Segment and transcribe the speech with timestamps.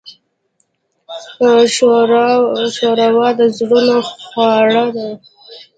[2.73, 3.95] ښوروا د زړونو
[4.27, 5.11] خواړه دي.